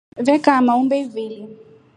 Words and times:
Vee 0.25 0.39
kaama 0.47 0.73
kumbe 0.77 0.97
ivili. 1.03 1.39